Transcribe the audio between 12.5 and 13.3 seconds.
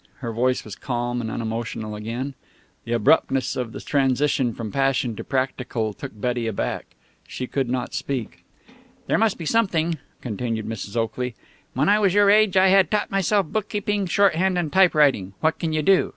I had taught